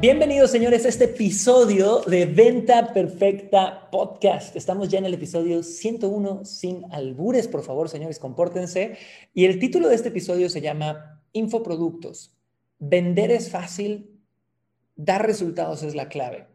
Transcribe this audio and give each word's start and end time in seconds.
Bienvenidos 0.00 0.52
señores 0.52 0.84
a 0.84 0.90
este 0.90 1.06
episodio 1.06 2.02
de 2.02 2.24
Venta 2.24 2.92
Perfecta 2.92 3.90
Podcast. 3.90 4.54
Estamos 4.54 4.88
ya 4.88 5.00
en 5.00 5.06
el 5.06 5.14
episodio 5.14 5.64
101 5.64 6.44
sin 6.44 6.84
albures, 6.92 7.48
por 7.48 7.64
favor 7.64 7.88
señores, 7.88 8.20
compórtense. 8.20 8.96
Y 9.34 9.46
el 9.46 9.58
título 9.58 9.88
de 9.88 9.96
este 9.96 10.10
episodio 10.10 10.50
se 10.50 10.60
llama 10.60 11.20
Infoproductos. 11.32 12.32
Vender 12.78 13.32
es 13.32 13.50
fácil, 13.50 14.20
dar 14.94 15.26
resultados 15.26 15.82
es 15.82 15.96
la 15.96 16.08
clave. 16.08 16.46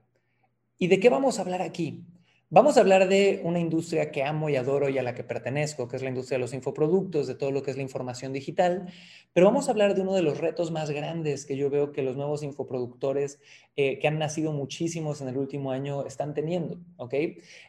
¿Y 0.78 0.88
de 0.88 1.02
qué 1.02 1.10
vamos 1.10 1.38
a 1.38 1.42
hablar 1.42 1.62
aquí? 1.62 2.06
Vamos 2.54 2.78
a 2.78 2.82
hablar 2.82 3.10
de 3.10 3.42
una 3.44 3.60
industria 3.60 4.12
que 4.12 4.22
amo 4.22 4.48
y 4.48 4.58
adoro 4.58 4.88
y 4.88 5.00
a 5.00 5.02
la 5.02 5.16
que 5.16 5.24
pertenezco, 5.24 5.88
que 5.88 5.96
es 5.96 6.04
la 6.04 6.10
industria 6.10 6.38
de 6.38 6.42
los 6.44 6.54
infoproductos, 6.54 7.26
de 7.26 7.34
todo 7.34 7.50
lo 7.50 7.64
que 7.64 7.72
es 7.72 7.78
la 7.78 7.82
información 7.82 8.32
digital, 8.32 8.94
pero 9.34 9.48
vamos 9.48 9.68
a 9.68 9.72
hablar 9.72 9.96
de 9.96 10.02
uno 10.02 10.14
de 10.14 10.22
los 10.22 10.38
retos 10.38 10.70
más 10.70 10.92
grandes 10.92 11.48
que 11.48 11.58
yo 11.58 11.72
veo 11.72 11.92
que 11.92 12.04
los 12.04 12.16
nuevos 12.16 12.44
infoproductores, 12.44 13.40
eh, 13.76 13.98
que 13.98 14.08
han 14.08 14.20
nacido 14.20 14.52
muchísimos 14.52 15.20
en 15.20 15.30
el 15.30 15.38
último 15.38 15.72
año, 15.72 16.06
están 16.06 16.36
teniendo, 16.36 16.80
¿ok? 16.98 17.16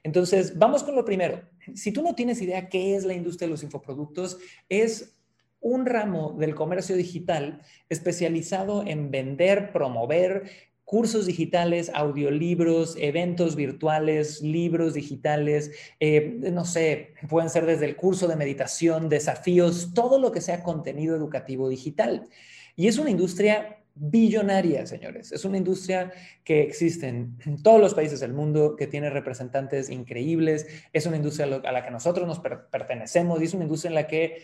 Entonces, 0.02 0.58
vamos 0.58 0.82
con 0.82 0.94
lo 0.94 1.06
primero. 1.06 1.41
Si 1.74 1.91
tú 1.91 2.02
no 2.02 2.14
tienes 2.14 2.42
idea 2.42 2.69
qué 2.69 2.94
es 2.94 3.06
la 3.06 3.14
industria 3.14 3.46
de 3.46 3.52
los 3.52 3.62
infoproductos, 3.62 4.36
es 4.69 5.16
un 5.60 5.86
ramo 5.86 6.36
del 6.38 6.54
comercio 6.54 6.94
digital 6.94 7.62
especializado 7.88 8.86
en 8.86 9.10
vender, 9.10 9.72
promover 9.72 10.73
cursos 10.84 11.27
digitales, 11.27 11.90
audiolibros, 11.94 12.96
eventos 13.00 13.56
virtuales, 13.56 14.42
libros 14.42 14.94
digitales, 14.94 15.72
eh, 15.98 16.38
no 16.52 16.64
sé, 16.64 17.14
pueden 17.28 17.48
ser 17.48 17.66
desde 17.66 17.86
el 17.86 17.96
curso 17.96 18.28
de 18.28 18.36
meditación, 18.36 19.08
desafíos, 19.08 19.92
todo 19.94 20.18
lo 20.18 20.30
que 20.30 20.41
sea 20.41 20.62
contenido 20.62 21.16
educativo 21.16 21.68
digital. 21.68 22.28
Y 22.76 22.88
es 22.88 22.98
una 22.98 23.10
industria 23.10 23.78
billonaria, 23.94 24.86
señores. 24.86 25.32
Es 25.32 25.44
una 25.44 25.56
industria 25.56 26.12
que 26.42 26.62
existe 26.62 27.08
en 27.08 27.62
todos 27.62 27.80
los 27.80 27.94
países 27.94 28.20
del 28.20 28.32
mundo, 28.32 28.76
que 28.76 28.86
tiene 28.86 29.08
representantes 29.08 29.88
increíbles. 29.88 30.66
Es 30.92 31.06
una 31.06 31.16
industria 31.16 31.46
a 31.64 31.72
la 31.72 31.84
que 31.84 31.91
nosotros 31.92 32.26
nos 32.26 32.41
pertenecemos 32.41 33.41
y 33.41 33.44
es 33.44 33.54
una 33.54 33.64
industria 33.64 33.91
en 33.91 33.94
la 33.94 34.06
que, 34.06 34.42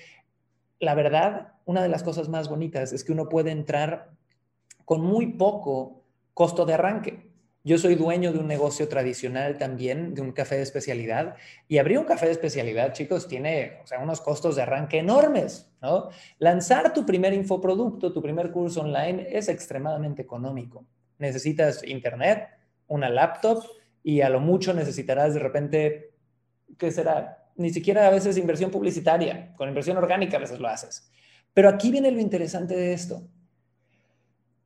la 0.78 0.94
verdad, 0.94 1.54
una 1.64 1.82
de 1.82 1.88
las 1.88 2.02
cosas 2.02 2.28
más 2.28 2.48
bonitas 2.48 2.92
es 2.92 3.04
que 3.04 3.12
uno 3.12 3.28
puede 3.28 3.50
entrar 3.50 4.10
con 4.84 5.02
muy 5.02 5.34
poco 5.34 5.99
Costo 6.34 6.64
de 6.64 6.74
arranque. 6.74 7.30
Yo 7.62 7.76
soy 7.76 7.94
dueño 7.94 8.32
de 8.32 8.38
un 8.38 8.46
negocio 8.46 8.88
tradicional 8.88 9.58
también, 9.58 10.14
de 10.14 10.22
un 10.22 10.32
café 10.32 10.56
de 10.56 10.62
especialidad, 10.62 11.36
y 11.68 11.76
abrir 11.76 11.98
un 11.98 12.06
café 12.06 12.24
de 12.24 12.32
especialidad, 12.32 12.94
chicos, 12.94 13.28
tiene 13.28 13.82
unos 14.02 14.22
costos 14.22 14.56
de 14.56 14.62
arranque 14.62 14.98
enormes, 14.98 15.70
¿no? 15.82 16.08
Lanzar 16.38 16.94
tu 16.94 17.04
primer 17.04 17.34
infoproducto, 17.34 18.14
tu 18.14 18.22
primer 18.22 18.50
curso 18.50 18.80
online 18.80 19.26
es 19.30 19.50
extremadamente 19.50 20.22
económico. 20.22 20.86
Necesitas 21.18 21.86
internet, 21.86 22.48
una 22.86 23.10
laptop 23.10 23.62
y 24.02 24.22
a 24.22 24.30
lo 24.30 24.40
mucho 24.40 24.72
necesitarás 24.72 25.34
de 25.34 25.40
repente, 25.40 26.14
¿qué 26.78 26.90
será? 26.90 27.46
Ni 27.56 27.68
siquiera 27.68 28.06
a 28.06 28.10
veces 28.10 28.38
inversión 28.38 28.70
publicitaria, 28.70 29.54
con 29.54 29.68
inversión 29.68 29.98
orgánica 29.98 30.38
a 30.38 30.40
veces 30.40 30.60
lo 30.60 30.68
haces. 30.68 31.12
Pero 31.52 31.68
aquí 31.68 31.90
viene 31.90 32.10
lo 32.10 32.20
interesante 32.20 32.74
de 32.74 32.94
esto. 32.94 33.28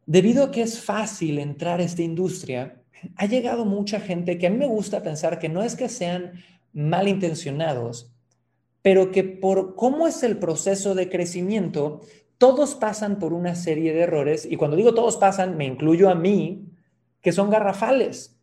Debido 0.06 0.44
a 0.44 0.50
que 0.50 0.62
es 0.62 0.80
fácil 0.80 1.38
entrar 1.38 1.80
a 1.80 1.84
esta 1.84 2.02
industria, 2.02 2.82
ha 3.16 3.26
llegado 3.26 3.64
mucha 3.64 4.00
gente 4.00 4.38
que 4.38 4.46
a 4.46 4.50
mí 4.50 4.56
me 4.56 4.66
gusta 4.66 5.02
pensar 5.02 5.38
que 5.38 5.48
no 5.48 5.62
es 5.62 5.76
que 5.76 5.88
sean 5.88 6.32
malintencionados, 6.72 8.12
pero 8.82 9.10
que 9.10 9.24
por 9.24 9.76
cómo 9.76 10.06
es 10.06 10.22
el 10.22 10.38
proceso 10.38 10.94
de 10.94 11.08
crecimiento, 11.08 12.00
todos 12.38 12.74
pasan 12.74 13.18
por 13.18 13.32
una 13.32 13.54
serie 13.54 13.94
de 13.94 14.00
errores, 14.00 14.46
y 14.50 14.56
cuando 14.56 14.76
digo 14.76 14.94
todos 14.94 15.16
pasan, 15.16 15.56
me 15.56 15.64
incluyo 15.64 16.10
a 16.10 16.14
mí, 16.14 16.66
que 17.22 17.32
son 17.32 17.48
garrafales. 17.48 18.38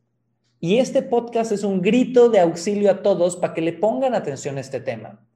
Y 0.60 0.78
este 0.78 1.02
podcast 1.04 1.52
es 1.52 1.64
un 1.64 1.82
grito 1.82 2.30
de 2.30 2.40
auxilio 2.40 2.90
a 2.92 3.02
todos 3.04 3.36
para 3.36 3.54
que 3.54 3.62
le 3.62 3.74
pongan 3.74 4.16
atención 4.16 4.58
a 4.58 4.62
este 4.62 4.80
tema. 4.80 5.28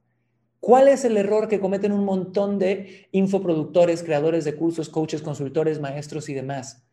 ¿Cuál 0.66 0.88
es 0.88 1.04
el 1.04 1.16
error 1.16 1.46
que 1.46 1.60
cometen 1.60 1.92
un 1.92 2.04
montón 2.04 2.58
de 2.58 3.06
infoproductores, 3.12 4.02
creadores 4.02 4.44
de 4.44 4.56
cursos, 4.56 4.88
coaches, 4.88 5.22
consultores, 5.22 5.78
maestros 5.78 6.28
y 6.28 6.34
demás? 6.34 6.84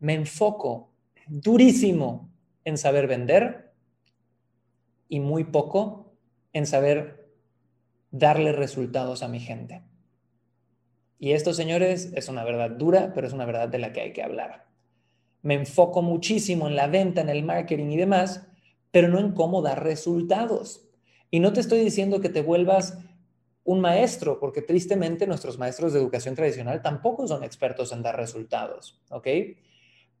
Me 0.00 0.14
enfoco 0.14 0.92
durísimo 1.28 2.32
en 2.64 2.76
saber 2.76 3.06
vender 3.06 3.72
y 5.08 5.20
muy 5.20 5.44
poco 5.44 6.16
en 6.52 6.66
saber 6.66 7.32
darle 8.10 8.50
resultados 8.50 9.22
a 9.22 9.28
mi 9.28 9.38
gente. 9.38 9.84
Y 11.20 11.30
esto, 11.30 11.54
señores, 11.54 12.12
es 12.16 12.28
una 12.28 12.42
verdad 12.42 12.72
dura, 12.72 13.12
pero 13.14 13.28
es 13.28 13.32
una 13.32 13.46
verdad 13.46 13.68
de 13.68 13.78
la 13.78 13.92
que 13.92 14.00
hay 14.00 14.12
que 14.12 14.24
hablar. 14.24 14.66
Me 15.42 15.54
enfoco 15.54 16.02
muchísimo 16.02 16.66
en 16.66 16.74
la 16.74 16.88
venta, 16.88 17.20
en 17.20 17.28
el 17.28 17.44
marketing 17.44 17.90
y 17.90 17.98
demás, 17.98 18.48
pero 18.90 19.06
no 19.06 19.20
en 19.20 19.30
cómo 19.30 19.62
dar 19.62 19.84
resultados. 19.84 20.89
Y 21.30 21.40
no 21.40 21.52
te 21.52 21.60
estoy 21.60 21.80
diciendo 21.80 22.20
que 22.20 22.28
te 22.28 22.42
vuelvas 22.42 22.98
un 23.64 23.80
maestro, 23.80 24.40
porque 24.40 24.62
tristemente 24.62 25.26
nuestros 25.26 25.58
maestros 25.58 25.92
de 25.92 26.00
educación 26.00 26.34
tradicional 26.34 26.82
tampoco 26.82 27.28
son 27.28 27.44
expertos 27.44 27.92
en 27.92 28.02
dar 28.02 28.16
resultados, 28.16 29.00
¿ok? 29.10 29.28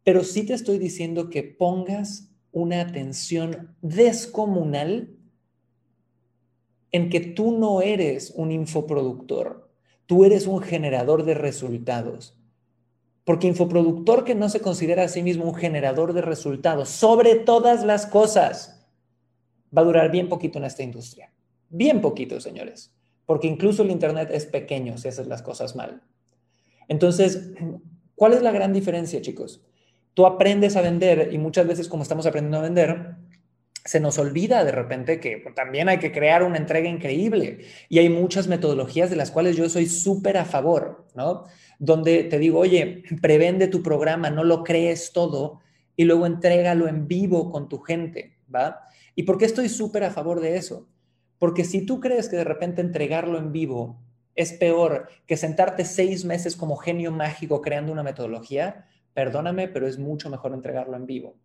Pero 0.04 0.24
sí 0.24 0.44
te 0.44 0.54
estoy 0.54 0.78
diciendo 0.78 1.30
que 1.30 1.42
pongas 1.42 2.30
una 2.52 2.80
atención 2.80 3.76
descomunal 3.80 5.16
en 6.92 7.08
que 7.08 7.20
tú 7.20 7.56
no 7.56 7.82
eres 7.82 8.32
un 8.34 8.50
infoproductor, 8.50 9.70
tú 10.06 10.24
eres 10.24 10.46
un 10.46 10.60
generador 10.60 11.24
de 11.24 11.34
resultados. 11.34 12.36
Porque 13.24 13.46
infoproductor 13.46 14.24
que 14.24 14.34
no 14.34 14.48
se 14.48 14.60
considera 14.60 15.04
a 15.04 15.08
sí 15.08 15.22
mismo 15.22 15.44
un 15.44 15.54
generador 15.54 16.12
de 16.14 16.22
resultados 16.22 16.88
sobre 16.88 17.36
todas 17.36 17.84
las 17.84 18.06
cosas, 18.06 18.79
va 19.76 19.82
a 19.82 19.84
durar 19.84 20.10
bien 20.10 20.28
poquito 20.28 20.58
en 20.58 20.64
esta 20.64 20.82
industria. 20.82 21.32
Bien 21.68 22.00
poquito, 22.00 22.40
señores. 22.40 22.92
Porque 23.26 23.46
incluso 23.46 23.82
el 23.82 23.90
Internet 23.90 24.30
es 24.32 24.46
pequeño 24.46 24.98
si 24.98 25.08
haces 25.08 25.26
las 25.26 25.42
cosas 25.42 25.76
mal. 25.76 26.02
Entonces, 26.88 27.52
¿cuál 28.16 28.32
es 28.32 28.42
la 28.42 28.50
gran 28.50 28.72
diferencia, 28.72 29.20
chicos? 29.20 29.62
Tú 30.14 30.26
aprendes 30.26 30.76
a 30.76 30.82
vender 30.82 31.30
y 31.32 31.38
muchas 31.38 31.66
veces 31.66 31.88
como 31.88 32.02
estamos 32.02 32.26
aprendiendo 32.26 32.58
a 32.58 32.62
vender, 32.62 33.16
se 33.84 34.00
nos 34.00 34.18
olvida 34.18 34.64
de 34.64 34.72
repente 34.72 35.20
que 35.20 35.42
también 35.54 35.88
hay 35.88 35.98
que 35.98 36.12
crear 36.12 36.42
una 36.42 36.58
entrega 36.58 36.88
increíble 36.88 37.60
y 37.88 37.98
hay 37.98 38.08
muchas 38.08 38.46
metodologías 38.46 39.08
de 39.08 39.16
las 39.16 39.30
cuales 39.30 39.56
yo 39.56 39.68
soy 39.68 39.86
súper 39.86 40.36
a 40.36 40.44
favor, 40.44 41.06
¿no? 41.14 41.44
Donde 41.78 42.24
te 42.24 42.38
digo, 42.38 42.58
oye, 42.58 43.04
prevende 43.22 43.68
tu 43.68 43.82
programa, 43.82 44.30
no 44.30 44.44
lo 44.44 44.64
crees 44.64 45.12
todo 45.12 45.60
y 45.96 46.04
luego 46.04 46.26
entrégalo 46.26 46.88
en 46.88 47.06
vivo 47.08 47.50
con 47.50 47.68
tu 47.68 47.78
gente, 47.78 48.36
¿va? 48.54 48.80
¿Y 49.14 49.24
por 49.24 49.38
qué 49.38 49.44
estoy 49.44 49.68
súper 49.68 50.04
a 50.04 50.10
favor 50.10 50.40
de 50.40 50.56
eso? 50.56 50.88
Porque 51.38 51.64
si 51.64 51.86
tú 51.86 52.00
crees 52.00 52.28
que 52.28 52.36
de 52.36 52.44
repente 52.44 52.80
entregarlo 52.80 53.38
en 53.38 53.52
vivo 53.52 54.00
es 54.34 54.52
peor 54.52 55.08
que 55.26 55.36
sentarte 55.36 55.84
seis 55.84 56.24
meses 56.24 56.56
como 56.56 56.76
genio 56.76 57.12
mágico 57.12 57.60
creando 57.60 57.92
una 57.92 58.02
metodología, 58.02 58.86
perdóname, 59.14 59.68
pero 59.68 59.86
es 59.86 59.98
mucho 59.98 60.30
mejor 60.30 60.52
entregarlo 60.52 60.96
en 60.96 61.06
vivo 61.06 61.36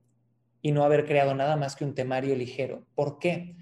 y 0.62 0.72
no 0.72 0.84
haber 0.84 1.06
creado 1.06 1.36
nada 1.36 1.56
más 1.56 1.76
que 1.76 1.86
un 1.86 1.94
temario 1.94 2.36
ligero. 2.36 2.86
¿Por 2.96 3.20
qué? 3.20 3.56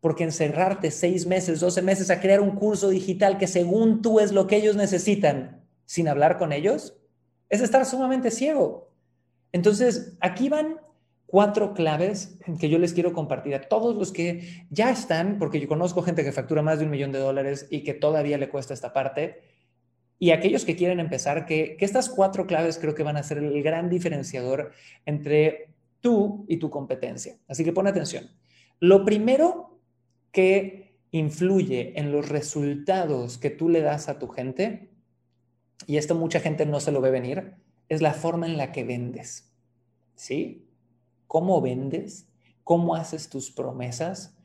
Porque 0.00 0.24
encerrarte 0.24 0.90
seis 0.90 1.26
meses, 1.26 1.60
doce 1.60 1.82
meses 1.82 2.10
a 2.10 2.20
crear 2.20 2.40
un 2.40 2.52
curso 2.52 2.90
digital 2.90 3.38
que 3.38 3.46
según 3.46 4.02
tú 4.02 4.20
es 4.20 4.32
lo 4.32 4.46
que 4.46 4.56
ellos 4.56 4.76
necesitan 4.76 5.64
sin 5.84 6.08
hablar 6.08 6.38
con 6.38 6.52
ellos, 6.52 6.96
es 7.48 7.60
estar 7.60 7.84
sumamente 7.86 8.30
ciego. 8.30 8.92
Entonces, 9.52 10.16
aquí 10.20 10.48
van 10.48 10.78
cuatro 11.34 11.74
claves 11.74 12.38
que 12.60 12.68
yo 12.68 12.78
les 12.78 12.92
quiero 12.92 13.12
compartir 13.12 13.56
a 13.56 13.62
todos 13.62 13.96
los 13.96 14.12
que 14.12 14.66
ya 14.70 14.92
están, 14.92 15.36
porque 15.36 15.58
yo 15.58 15.66
conozco 15.66 16.00
gente 16.00 16.22
que 16.22 16.30
factura 16.30 16.62
más 16.62 16.78
de 16.78 16.84
un 16.84 16.92
millón 16.92 17.10
de 17.10 17.18
dólares 17.18 17.66
y 17.70 17.82
que 17.82 17.92
todavía 17.92 18.38
le 18.38 18.48
cuesta 18.48 18.72
esta 18.72 18.92
parte, 18.92 19.42
y 20.20 20.30
aquellos 20.30 20.64
que 20.64 20.76
quieren 20.76 21.00
empezar, 21.00 21.44
que, 21.44 21.76
estas 21.80 22.08
cuatro 22.08 22.46
claves 22.46 22.78
creo 22.78 22.94
que 22.94 23.02
van 23.02 23.16
a 23.16 23.24
ser 23.24 23.38
el 23.38 23.64
gran 23.64 23.90
diferenciador 23.90 24.70
entre 25.06 25.74
tú 26.00 26.46
y 26.48 26.58
tu 26.58 26.70
competencia. 26.70 27.36
Así 27.48 27.64
que 27.64 27.72
pon 27.72 27.88
atención. 27.88 28.30
Lo 28.78 29.04
primero 29.04 29.80
que 30.30 31.00
influye 31.10 31.98
en 31.98 32.12
los 32.12 32.28
resultados 32.28 33.38
que 33.38 33.50
tú 33.50 33.68
le 33.68 33.80
das 33.80 34.08
a 34.08 34.20
tu 34.20 34.28
gente, 34.28 34.92
y 35.88 35.96
esto 35.96 36.14
mucha 36.14 36.38
gente 36.38 36.64
no 36.64 36.78
se 36.78 36.92
lo 36.92 37.00
ve 37.00 37.10
venir, 37.10 37.54
es 37.88 38.02
la 38.02 38.12
forma 38.12 38.46
en 38.46 38.56
la 38.56 38.70
que 38.70 38.84
vendes. 38.84 39.52
¿Sí? 40.14 40.63
Cómo 41.26 41.60
vendes 41.60 42.28
cómo 42.64 42.96
haces 42.96 43.28
tus 43.28 43.50
promesas, 43.50 44.36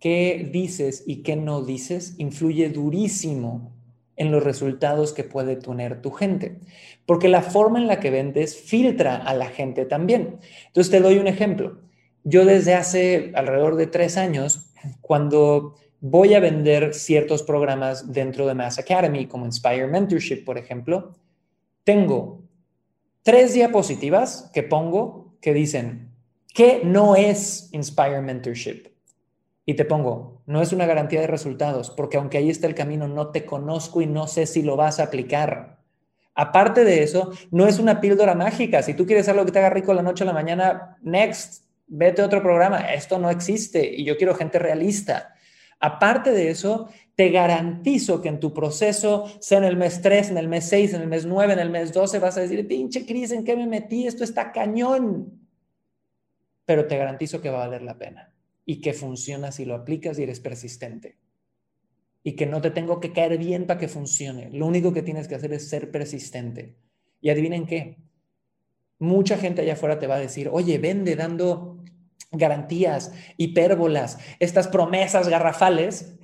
qué 0.00 0.48
dices 0.52 1.04
y 1.06 1.22
qué 1.22 1.36
no 1.36 1.62
dices, 1.62 2.14
influye 2.18 2.68
durísimo 2.68 3.72
en 4.16 4.32
los 4.32 4.42
resultados 4.42 5.12
que 5.12 5.22
puede 5.22 5.56
tener 5.56 6.02
tu 6.02 6.10
gente. 6.10 6.58
Porque 7.06 7.28
la 7.28 7.40
forma 7.40 7.78
en 7.78 7.86
la 7.86 8.00
que 8.00 8.10
vendes 8.10 8.56
filtra 8.56 9.16
a 9.16 9.32
la 9.32 9.46
gente 9.46 9.84
también. 9.84 10.40
Entonces 10.66 10.90
te 10.90 11.00
doy 11.00 11.18
un 11.18 11.28
ejemplo. 11.28 11.78
Yo 12.24 12.44
desde 12.44 12.74
hace 12.74 13.32
alrededor 13.36 13.76
de 13.76 13.86
tres 13.86 14.16
años, 14.16 14.72
cuando 15.00 15.76
voy 16.00 16.34
a 16.34 16.40
vender 16.40 16.94
ciertos 16.94 17.44
programas 17.44 18.12
dentro 18.12 18.46
de 18.46 18.54
Mass 18.54 18.78
Academy, 18.78 19.26
como 19.26 19.46
Inspire 19.46 19.86
Mentorship, 19.86 20.44
por 20.44 20.58
ejemplo, 20.58 21.14
tengo 21.84 22.42
tres 23.22 23.54
diapositivas 23.54 24.50
que 24.52 24.64
pongo 24.64 25.36
que 25.40 25.54
dicen, 25.54 26.08
¿qué 26.58 26.80
no 26.82 27.14
es 27.14 27.68
Inspire 27.70 28.20
Mentorship? 28.20 28.88
Y 29.64 29.74
te 29.74 29.84
pongo, 29.84 30.42
no 30.46 30.60
es 30.60 30.72
una 30.72 30.86
garantía 30.86 31.20
de 31.20 31.28
resultados, 31.28 31.90
porque 31.90 32.16
aunque 32.16 32.38
ahí 32.38 32.50
está 32.50 32.66
el 32.66 32.74
camino, 32.74 33.06
no 33.06 33.28
te 33.28 33.46
conozco 33.46 34.02
y 34.02 34.06
no 34.06 34.26
sé 34.26 34.44
si 34.44 34.62
lo 34.62 34.74
vas 34.74 34.98
a 34.98 35.04
aplicar. 35.04 35.78
Aparte 36.34 36.82
de 36.82 37.04
eso, 37.04 37.30
no 37.52 37.68
es 37.68 37.78
una 37.78 38.00
píldora 38.00 38.34
mágica. 38.34 38.82
Si 38.82 38.94
tú 38.94 39.06
quieres 39.06 39.28
algo 39.28 39.44
que 39.44 39.52
te 39.52 39.60
haga 39.60 39.70
rico 39.70 39.94
la 39.94 40.02
noche 40.02 40.24
a 40.24 40.26
la 40.26 40.32
mañana, 40.32 40.98
next, 41.00 41.62
vete 41.86 42.22
a 42.22 42.26
otro 42.26 42.42
programa. 42.42 42.92
Esto 42.92 43.20
no 43.20 43.30
existe 43.30 43.94
y 43.94 44.04
yo 44.04 44.16
quiero 44.16 44.34
gente 44.34 44.58
realista. 44.58 45.34
Aparte 45.78 46.32
de 46.32 46.50
eso, 46.50 46.88
te 47.14 47.30
garantizo 47.30 48.20
que 48.20 48.30
en 48.30 48.40
tu 48.40 48.52
proceso, 48.52 49.30
sea 49.38 49.58
en 49.58 49.64
el 49.64 49.76
mes 49.76 50.02
3, 50.02 50.30
en 50.30 50.38
el 50.38 50.48
mes 50.48 50.64
6, 50.64 50.94
en 50.94 51.02
el 51.02 51.08
mes 51.08 51.24
9, 51.24 51.52
en 51.52 51.60
el 51.60 51.70
mes 51.70 51.92
12, 51.92 52.18
vas 52.18 52.36
a 52.36 52.40
decir, 52.40 52.66
pinche 52.66 53.06
Cris, 53.06 53.30
¿en 53.30 53.44
qué 53.44 53.54
me 53.54 53.68
metí? 53.68 54.08
Esto 54.08 54.24
está 54.24 54.50
cañón. 54.50 55.37
Pero 56.68 56.86
te 56.86 56.98
garantizo 56.98 57.40
que 57.40 57.48
va 57.48 57.64
a 57.64 57.66
valer 57.66 57.80
la 57.80 57.96
pena 57.96 58.34
y 58.66 58.82
que 58.82 58.92
funciona 58.92 59.52
si 59.52 59.64
lo 59.64 59.74
aplicas 59.74 60.18
y 60.18 60.24
eres 60.24 60.38
persistente. 60.38 61.16
Y 62.22 62.36
que 62.36 62.44
no 62.44 62.60
te 62.60 62.70
tengo 62.70 63.00
que 63.00 63.14
caer 63.14 63.38
bien 63.38 63.66
para 63.66 63.80
que 63.80 63.88
funcione. 63.88 64.50
Lo 64.50 64.66
único 64.66 64.92
que 64.92 65.00
tienes 65.00 65.28
que 65.28 65.34
hacer 65.34 65.54
es 65.54 65.66
ser 65.66 65.90
persistente. 65.90 66.76
Y 67.22 67.30
adivinen 67.30 67.64
qué. 67.64 67.96
Mucha 68.98 69.38
gente 69.38 69.62
allá 69.62 69.72
afuera 69.72 69.98
te 69.98 70.06
va 70.06 70.16
a 70.16 70.20
decir, 70.20 70.50
oye, 70.52 70.76
vende 70.76 71.16
dando 71.16 71.82
garantías, 72.32 73.14
hipérbolas, 73.38 74.18
estas 74.38 74.68
promesas 74.68 75.30
garrafales. 75.30 76.18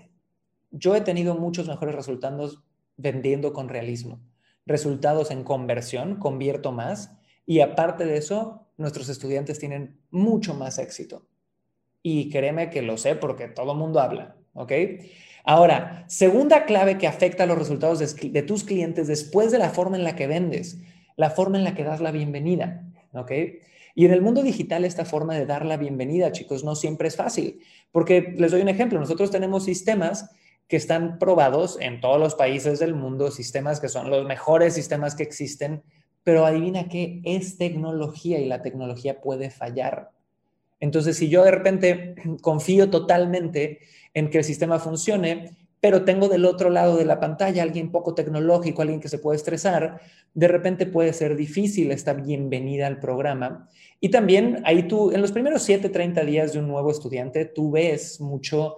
Yo 0.70 0.94
he 0.94 1.00
tenido 1.00 1.36
muchos 1.36 1.68
mejores 1.68 1.94
resultados 1.94 2.62
vendiendo 2.98 3.54
con 3.54 3.70
realismo. 3.70 4.20
Resultados 4.66 5.30
en 5.30 5.42
conversión, 5.42 6.16
convierto 6.16 6.70
más. 6.70 7.16
Y 7.46 7.60
aparte 7.60 8.04
de 8.04 8.18
eso, 8.18 8.63
nuestros 8.76 9.08
estudiantes 9.08 9.58
tienen 9.58 10.00
mucho 10.10 10.54
más 10.54 10.78
éxito 10.78 11.26
y 12.02 12.28
créeme 12.30 12.70
que 12.70 12.82
lo 12.82 12.96
sé 12.98 13.16
porque 13.16 13.48
todo 13.48 13.72
el 13.72 13.78
mundo 13.78 14.00
habla, 14.00 14.36
¿ok? 14.52 14.72
Ahora, 15.44 16.04
segunda 16.08 16.64
clave 16.64 16.98
que 16.98 17.06
afecta 17.06 17.44
a 17.44 17.46
los 17.46 17.58
resultados 17.58 17.98
de, 17.98 18.42
tus 18.42 18.64
clientes 18.64 19.08
después 19.08 19.50
de 19.52 19.58
la 19.58 19.70
forma 19.70 19.96
en 19.96 20.04
la 20.04 20.16
que 20.16 20.26
vendes, 20.26 20.78
la 21.16 21.30
forma 21.30 21.58
en 21.58 21.64
la 21.64 21.74
que 21.74 21.84
das 21.84 22.00
la 22.00 22.12
bienvenida, 22.12 22.84
¿ok? 23.12 23.32
Y 23.94 24.06
en 24.06 24.12
el 24.12 24.22
mundo 24.22 24.42
digital 24.42 24.84
esta 24.84 25.04
forma 25.04 25.34
de 25.34 25.46
dar 25.46 25.64
la 25.64 25.76
bienvenida, 25.76 26.32
chicos, 26.32 26.64
no 26.64 26.74
siempre 26.74 27.08
es 27.08 27.16
fácil, 27.16 27.60
porque 27.92 28.34
les 28.36 28.50
doy 28.50 28.60
un 28.60 28.68
ejemplo, 28.68 28.98
nosotros 28.98 29.30
tenemos 29.30 29.64
sistemas 29.64 30.30
que 30.68 30.76
están 30.76 31.18
probados 31.18 31.78
en 31.80 32.00
todos 32.00 32.18
los 32.18 32.34
países 32.34 32.80
del 32.80 32.94
mundo, 32.94 33.30
sistemas 33.30 33.80
que 33.80 33.88
son 33.88 34.10
los 34.10 34.26
mejores 34.26 34.74
sistemas 34.74 35.14
que 35.14 35.22
existen, 35.22 35.82
pero 36.24 36.46
adivina 36.46 36.88
qué, 36.88 37.20
es 37.22 37.58
tecnología 37.58 38.40
y 38.40 38.46
la 38.46 38.62
tecnología 38.62 39.20
puede 39.20 39.50
fallar. 39.50 40.10
Entonces, 40.80 41.16
si 41.16 41.28
yo 41.28 41.44
de 41.44 41.50
repente 41.50 42.14
confío 42.40 42.90
totalmente 42.90 43.78
en 44.14 44.30
que 44.30 44.38
el 44.38 44.44
sistema 44.44 44.78
funcione, 44.78 45.50
pero 45.80 46.04
tengo 46.04 46.28
del 46.28 46.46
otro 46.46 46.70
lado 46.70 46.96
de 46.96 47.04
la 47.04 47.20
pantalla 47.20 47.62
alguien 47.62 47.92
poco 47.92 48.14
tecnológico, 48.14 48.80
alguien 48.80 49.00
que 49.00 49.10
se 49.10 49.18
puede 49.18 49.36
estresar, 49.36 50.00
de 50.32 50.48
repente 50.48 50.86
puede 50.86 51.12
ser 51.12 51.36
difícil 51.36 51.90
esta 51.90 52.14
bienvenida 52.14 52.86
al 52.86 53.00
programa. 53.00 53.68
Y 54.00 54.08
también 54.08 54.62
ahí 54.64 54.88
tú, 54.88 55.12
en 55.12 55.20
los 55.20 55.30
primeros 55.30 55.62
7, 55.62 55.90
30 55.90 56.24
días 56.24 56.54
de 56.54 56.60
un 56.60 56.68
nuevo 56.68 56.90
estudiante, 56.90 57.44
tú 57.44 57.70
ves 57.70 58.18
mucho 58.18 58.76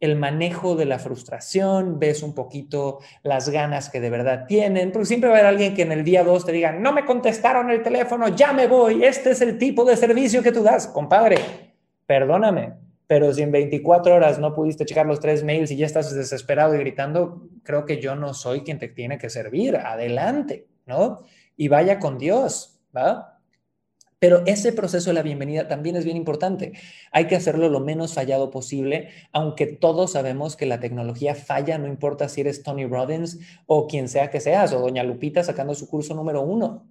el 0.00 0.16
manejo 0.16 0.76
de 0.76 0.84
la 0.84 0.98
frustración, 0.98 1.98
ves 1.98 2.22
un 2.22 2.34
poquito 2.34 2.98
las 3.22 3.48
ganas 3.48 3.88
que 3.88 4.00
de 4.00 4.10
verdad 4.10 4.46
tienen, 4.46 4.92
porque 4.92 5.06
siempre 5.06 5.30
va 5.30 5.36
a 5.36 5.38
haber 5.38 5.48
alguien 5.48 5.74
que 5.74 5.82
en 5.82 5.92
el 5.92 6.04
día 6.04 6.22
2 6.22 6.44
te 6.44 6.52
diga, 6.52 6.72
no 6.72 6.92
me 6.92 7.04
contestaron 7.04 7.70
el 7.70 7.82
teléfono, 7.82 8.28
ya 8.28 8.52
me 8.52 8.66
voy, 8.66 9.04
este 9.04 9.30
es 9.30 9.40
el 9.40 9.58
tipo 9.58 9.84
de 9.84 9.96
servicio 9.96 10.42
que 10.42 10.52
tú 10.52 10.62
das, 10.62 10.86
compadre, 10.86 11.38
perdóname, 12.04 12.74
pero 13.06 13.32
si 13.32 13.42
en 13.42 13.52
24 13.52 14.14
horas 14.14 14.38
no 14.38 14.52
pudiste 14.52 14.84
checar 14.84 15.06
los 15.06 15.20
tres 15.20 15.44
mails 15.44 15.70
y 15.70 15.76
ya 15.76 15.86
estás 15.86 16.14
desesperado 16.14 16.74
y 16.74 16.78
gritando, 16.78 17.48
creo 17.62 17.86
que 17.86 18.00
yo 18.00 18.16
no 18.16 18.34
soy 18.34 18.62
quien 18.62 18.78
te 18.78 18.88
tiene 18.88 19.16
que 19.16 19.30
servir, 19.30 19.76
adelante, 19.76 20.66
¿no? 20.84 21.20
Y 21.56 21.68
vaya 21.68 21.98
con 21.98 22.18
Dios, 22.18 22.80
¿va? 22.94 23.35
Pero 24.18 24.42
ese 24.46 24.72
proceso 24.72 25.10
de 25.10 25.14
la 25.14 25.22
bienvenida 25.22 25.68
también 25.68 25.94
es 25.94 26.04
bien 26.06 26.16
importante. 26.16 26.72
Hay 27.12 27.26
que 27.26 27.36
hacerlo 27.36 27.68
lo 27.68 27.80
menos 27.80 28.14
fallado 28.14 28.50
posible, 28.50 29.10
aunque 29.30 29.66
todos 29.66 30.12
sabemos 30.12 30.56
que 30.56 30.64
la 30.64 30.80
tecnología 30.80 31.34
falla, 31.34 31.76
no 31.76 31.86
importa 31.86 32.28
si 32.30 32.40
eres 32.40 32.62
Tony 32.62 32.86
Robbins 32.86 33.38
o 33.66 33.86
quien 33.86 34.08
sea 34.08 34.30
que 34.30 34.40
seas, 34.40 34.72
o 34.72 34.80
Doña 34.80 35.02
Lupita 35.02 35.44
sacando 35.44 35.74
su 35.74 35.86
curso 35.86 36.14
número 36.14 36.40
uno. 36.40 36.86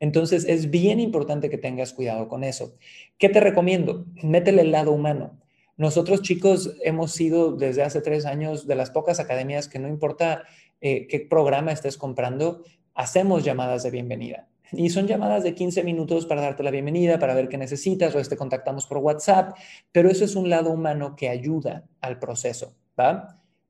Entonces 0.00 0.46
es 0.48 0.70
bien 0.70 1.00
importante 1.00 1.50
que 1.50 1.58
tengas 1.58 1.92
cuidado 1.92 2.28
con 2.28 2.44
eso. 2.44 2.76
¿Qué 3.18 3.28
te 3.28 3.40
recomiendo? 3.40 4.06
Métele 4.22 4.62
el 4.62 4.72
lado 4.72 4.92
humano. 4.92 5.38
Nosotros 5.76 6.22
chicos 6.22 6.76
hemos 6.82 7.12
sido 7.12 7.52
desde 7.52 7.82
hace 7.82 8.00
tres 8.00 8.24
años 8.24 8.66
de 8.66 8.74
las 8.74 8.90
pocas 8.90 9.20
academias 9.20 9.68
que 9.68 9.78
no 9.78 9.88
importa 9.88 10.44
eh, 10.80 11.06
qué 11.08 11.20
programa 11.20 11.72
estés 11.72 11.98
comprando, 11.98 12.64
hacemos 12.94 13.44
llamadas 13.44 13.82
de 13.82 13.90
bienvenida. 13.90 14.48
Y 14.72 14.90
son 14.90 15.06
llamadas 15.06 15.42
de 15.42 15.54
15 15.54 15.84
minutos 15.84 16.26
para 16.26 16.40
darte 16.40 16.62
la 16.62 16.70
bienvenida, 16.70 17.18
para 17.18 17.34
ver 17.34 17.48
qué 17.48 17.58
necesitas, 17.58 18.14
o 18.14 18.22
te 18.22 18.36
contactamos 18.36 18.86
por 18.86 18.98
WhatsApp, 18.98 19.54
pero 19.92 20.10
eso 20.10 20.24
es 20.24 20.34
un 20.34 20.48
lado 20.48 20.70
humano 20.70 21.14
que 21.16 21.28
ayuda 21.28 21.84
al 22.00 22.18
proceso. 22.18 22.74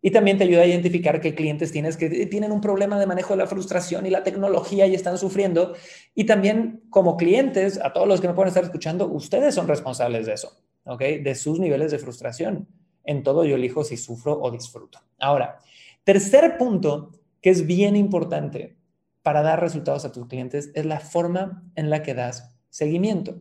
Y 0.00 0.10
también 0.10 0.36
te 0.36 0.44
ayuda 0.44 0.62
a 0.62 0.66
identificar 0.66 1.20
qué 1.20 1.34
clientes 1.34 1.70
tienes 1.70 1.96
que 1.96 2.26
tienen 2.26 2.50
un 2.50 2.60
problema 2.60 2.98
de 2.98 3.06
manejo 3.06 3.34
de 3.34 3.38
la 3.38 3.46
frustración 3.46 4.04
y 4.04 4.10
la 4.10 4.24
tecnología 4.24 4.86
y 4.86 4.94
están 4.94 5.16
sufriendo. 5.16 5.74
Y 6.14 6.24
también 6.24 6.82
como 6.90 7.16
clientes, 7.16 7.80
a 7.82 7.92
todos 7.92 8.08
los 8.08 8.20
que 8.20 8.28
me 8.28 8.34
pueden 8.34 8.48
estar 8.48 8.64
escuchando, 8.64 9.06
ustedes 9.06 9.54
son 9.54 9.68
responsables 9.68 10.26
de 10.26 10.34
eso, 10.34 10.56
¿ok? 10.84 11.00
De 11.22 11.34
sus 11.34 11.60
niveles 11.60 11.92
de 11.92 11.98
frustración. 11.98 12.68
En 13.04 13.22
todo 13.22 13.44
yo 13.44 13.56
elijo 13.56 13.84
si 13.84 13.96
sufro 13.96 14.40
o 14.40 14.50
disfruto. 14.50 14.98
Ahora, 15.18 15.58
tercer 16.04 16.58
punto 16.58 17.10
que 17.40 17.50
es 17.50 17.66
bien 17.66 17.96
importante 17.96 18.76
para 19.22 19.42
dar 19.42 19.60
resultados 19.60 20.04
a 20.04 20.12
tus 20.12 20.26
clientes 20.26 20.70
es 20.74 20.84
la 20.84 21.00
forma 21.00 21.62
en 21.74 21.90
la 21.90 22.02
que 22.02 22.14
das 22.14 22.56
seguimiento. 22.70 23.40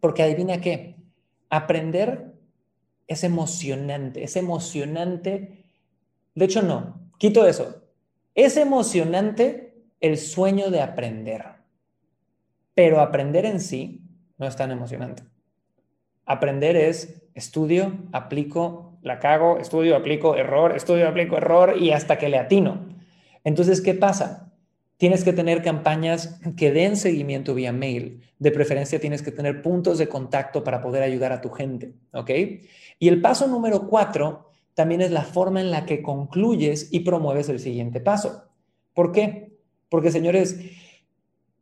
Porque 0.00 0.22
adivina 0.22 0.60
qué, 0.60 0.96
aprender 1.50 2.34
es 3.06 3.24
emocionante, 3.24 4.22
es 4.24 4.36
emocionante. 4.36 5.64
De 6.34 6.44
hecho, 6.44 6.62
no, 6.62 7.10
quito 7.18 7.46
eso. 7.46 7.82
Es 8.34 8.56
emocionante 8.56 9.74
el 10.00 10.18
sueño 10.18 10.70
de 10.70 10.80
aprender, 10.80 11.44
pero 12.74 13.00
aprender 13.00 13.46
en 13.46 13.60
sí 13.60 14.02
no 14.38 14.46
es 14.46 14.56
tan 14.56 14.70
emocionante. 14.70 15.22
Aprender 16.26 16.76
es 16.76 17.22
estudio, 17.34 17.98
aplico, 18.12 18.98
la 19.02 19.18
cago, 19.18 19.58
estudio, 19.58 19.96
aplico, 19.96 20.36
error, 20.36 20.74
estudio, 20.74 21.08
aplico, 21.08 21.36
error 21.36 21.76
y 21.78 21.92
hasta 21.92 22.18
que 22.18 22.28
le 22.28 22.38
atino. 22.38 22.88
Entonces, 23.44 23.80
¿qué 23.80 23.94
pasa? 23.94 24.52
Tienes 25.04 25.22
que 25.22 25.34
tener 25.34 25.62
campañas 25.62 26.40
que 26.56 26.72
den 26.72 26.96
seguimiento 26.96 27.54
vía 27.54 27.74
mail. 27.74 28.22
De 28.38 28.50
preferencia 28.50 28.98
tienes 28.98 29.20
que 29.20 29.32
tener 29.32 29.60
puntos 29.60 29.98
de 29.98 30.08
contacto 30.08 30.64
para 30.64 30.80
poder 30.80 31.02
ayudar 31.02 31.30
a 31.30 31.42
tu 31.42 31.50
gente, 31.50 31.92
¿ok? 32.14 32.30
Y 32.98 33.08
el 33.08 33.20
paso 33.20 33.46
número 33.46 33.86
cuatro 33.86 34.48
también 34.72 35.02
es 35.02 35.10
la 35.10 35.20
forma 35.20 35.60
en 35.60 35.70
la 35.70 35.84
que 35.84 36.00
concluyes 36.00 36.88
y 36.90 37.00
promueves 37.00 37.50
el 37.50 37.60
siguiente 37.60 38.00
paso. 38.00 38.44
¿Por 38.94 39.12
qué? 39.12 39.52
Porque, 39.90 40.10
señores, 40.10 40.58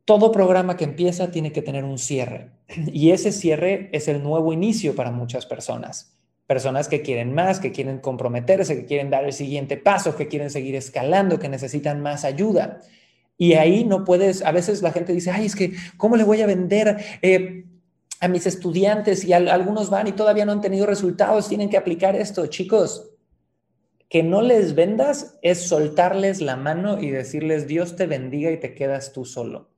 todo 0.05 0.31
programa 0.31 0.77
que 0.77 0.85
empieza 0.85 1.33
tiene 1.33 1.51
que 1.51 1.63
tener 1.63 1.83
un 1.83 1.99
cierre. 1.99 2.53
Y 2.93 3.11
ese 3.11 3.33
cierre 3.33 3.91
es 3.91 4.07
el 4.07 4.23
nuevo 4.23 4.53
inicio 4.53 4.95
para 4.95 5.11
muchas 5.11 5.47
personas. 5.47 6.17
Personas 6.47 6.87
que 6.87 7.03
quieren 7.03 7.35
más, 7.35 7.59
que 7.59 7.73
quieren 7.73 7.99
comprometerse, 7.99 8.77
que 8.77 8.87
quieren 8.87 9.11
dar 9.11 9.25
el 9.25 9.33
siguiente 9.33 9.77
paso, 9.77 10.15
que 10.15 10.29
quieren 10.29 10.51
seguir 10.51 10.77
escalando, 10.77 11.41
que 11.41 11.49
necesitan 11.49 12.01
más 12.01 12.25
ayuda. 12.25 12.79
Y 13.39 13.55
ahí 13.55 13.85
no 13.85 14.05
puedes, 14.05 14.43
a 14.43 14.53
veces 14.53 14.83
la 14.83 14.93
gente 14.93 15.13
dice, 15.13 15.31
ay, 15.31 15.47
es 15.47 15.57
que, 15.57 15.73
¿cómo 15.97 16.17
le 16.17 16.25
voy 16.25 16.43
a 16.43 16.47
vender 16.47 16.97
eh, 17.23 17.65
a 18.21 18.29
mis 18.29 18.47
estudiantes? 18.47 19.25
Y 19.25 19.33
algunos 19.33 19.91
van 19.91 20.07
y 20.07 20.13
todavía 20.13 20.45
no 20.45 20.53
han 20.53 20.61
tenido 20.61 20.87
resultados, 20.87 21.49
tienen 21.49 21.71
que 21.71 21.77
aplicar 21.77 22.15
esto. 22.15 22.47
Chicos, 22.47 23.11
que 24.09 24.23
no 24.23 24.43
les 24.43 24.75
vendas 24.75 25.39
es 25.41 25.63
soltarles 25.63 26.41
la 26.43 26.57
mano 26.57 27.01
y 27.01 27.11
decirles, 27.11 27.67
Dios 27.67 27.97
te 27.97 28.07
bendiga 28.07 28.51
y 28.51 28.61
te 28.61 28.75
quedas 28.75 29.13
tú 29.13 29.25
solo. 29.25 29.71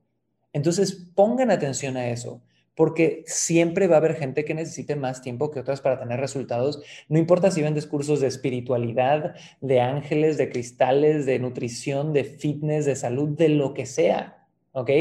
Entonces, 0.51 0.93
pongan 1.15 1.51
atención 1.51 1.95
a 1.97 2.09
eso. 2.09 2.41
Porque 2.75 3.23
siempre 3.25 3.87
va 3.87 3.95
a 3.95 3.99
haber 3.99 4.15
gente 4.15 4.45
que 4.45 4.53
necesite 4.53 4.95
más 4.95 5.21
tiempo 5.21 5.49
que 5.49 5.59
otras 5.59 5.81
para 5.81 5.99
tener 5.99 6.19
resultados. 6.19 6.81
No 7.07 7.17
importa 7.17 7.51
si 7.51 7.61
vendes 7.61 7.87
cursos 7.87 8.19
de 8.19 8.27
espiritualidad, 8.27 9.35
de 9.61 9.81
ángeles, 9.81 10.37
de 10.37 10.49
cristales, 10.49 11.25
de 11.25 11.39
nutrición, 11.39 12.13
de 12.13 12.25
fitness, 12.25 12.85
de 12.85 12.95
salud, 12.95 13.29
de 13.29 13.49
lo 13.49 13.73
que 13.73 13.85
sea, 13.85 14.45
¿ok? 14.73 14.91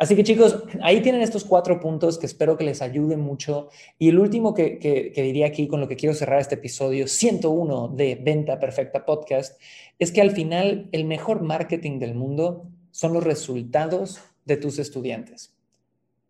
Así 0.00 0.16
que 0.16 0.24
chicos, 0.24 0.62
ahí 0.80 1.02
tienen 1.02 1.20
estos 1.20 1.44
cuatro 1.44 1.78
puntos 1.78 2.18
que 2.18 2.24
espero 2.24 2.56
que 2.56 2.64
les 2.64 2.80
ayuden 2.80 3.20
mucho. 3.20 3.68
Y 3.98 4.08
el 4.08 4.18
último 4.18 4.54
que, 4.54 4.78
que, 4.78 5.22
diría 5.22 5.46
aquí 5.46 5.68
con 5.68 5.78
lo 5.78 5.88
que 5.88 5.96
quiero 5.96 6.14
cerrar 6.14 6.40
este 6.40 6.54
episodio 6.54 7.06
101 7.06 7.88
de 7.88 8.14
Venta 8.14 8.58
Perfecta 8.58 9.04
Podcast 9.04 9.60
es 9.98 10.10
que 10.10 10.22
al 10.22 10.30
final 10.30 10.88
el 10.92 11.04
mejor 11.04 11.42
marketing 11.42 11.98
del 11.98 12.14
mundo 12.14 12.66
son 12.92 13.12
los 13.12 13.24
resultados 13.24 14.22
de 14.46 14.56
tus 14.56 14.78
estudiantes. 14.78 15.54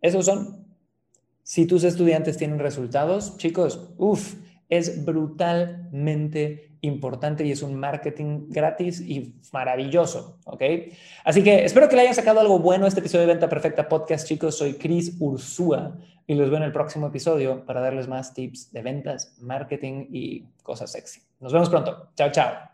Esos 0.02 0.26
son. 0.26 0.69
Si 1.50 1.66
tus 1.66 1.82
estudiantes 1.82 2.36
tienen 2.36 2.60
resultados, 2.60 3.36
chicos, 3.36 3.90
uff, 3.98 4.34
es 4.68 5.04
brutalmente 5.04 6.76
importante 6.80 7.44
y 7.44 7.50
es 7.50 7.64
un 7.64 7.74
marketing 7.74 8.46
gratis 8.50 9.00
y 9.00 9.34
maravilloso, 9.50 10.38
¿ok? 10.44 10.62
Así 11.24 11.42
que 11.42 11.64
espero 11.64 11.88
que 11.88 11.96
le 11.96 12.02
hayan 12.02 12.14
sacado 12.14 12.38
algo 12.38 12.60
bueno 12.60 12.86
este 12.86 13.00
episodio 13.00 13.22
de 13.22 13.32
Venta 13.32 13.48
Perfecta 13.48 13.88
Podcast, 13.88 14.28
chicos. 14.28 14.58
Soy 14.58 14.74
Chris 14.74 15.16
Ursúa 15.18 15.96
y 16.24 16.34
los 16.34 16.50
veo 16.50 16.58
en 16.58 16.62
el 16.62 16.72
próximo 16.72 17.08
episodio 17.08 17.66
para 17.66 17.80
darles 17.80 18.06
más 18.06 18.32
tips 18.32 18.70
de 18.70 18.82
ventas, 18.82 19.34
marketing 19.40 20.06
y 20.08 20.44
cosas 20.62 20.92
sexy. 20.92 21.20
Nos 21.40 21.52
vemos 21.52 21.68
pronto. 21.68 22.10
Chao, 22.14 22.30
chao. 22.30 22.70